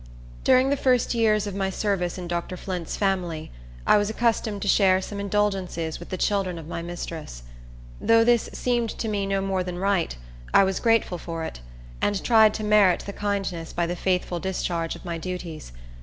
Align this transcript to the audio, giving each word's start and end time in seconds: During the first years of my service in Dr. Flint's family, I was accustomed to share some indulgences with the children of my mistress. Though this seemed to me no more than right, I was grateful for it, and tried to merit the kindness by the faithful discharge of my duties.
During 0.43 0.71
the 0.71 0.77
first 0.77 1.13
years 1.13 1.45
of 1.45 1.53
my 1.53 1.69
service 1.69 2.17
in 2.17 2.27
Dr. 2.27 2.57
Flint's 2.57 2.97
family, 2.97 3.51
I 3.85 3.97
was 3.97 4.09
accustomed 4.09 4.63
to 4.63 4.67
share 4.67 4.99
some 4.99 5.19
indulgences 5.19 5.99
with 5.99 6.09
the 6.09 6.17
children 6.17 6.57
of 6.57 6.67
my 6.67 6.81
mistress. 6.81 7.43
Though 7.99 8.23
this 8.23 8.49
seemed 8.51 8.89
to 8.97 9.07
me 9.07 9.27
no 9.27 9.41
more 9.41 9.63
than 9.63 9.77
right, 9.77 10.17
I 10.55 10.63
was 10.63 10.79
grateful 10.79 11.19
for 11.19 11.43
it, 11.43 11.59
and 12.01 12.23
tried 12.23 12.55
to 12.55 12.63
merit 12.63 13.01
the 13.05 13.13
kindness 13.13 13.73
by 13.73 13.85
the 13.85 13.95
faithful 13.95 14.39
discharge 14.39 14.95
of 14.95 15.05
my 15.05 15.19
duties. 15.19 15.71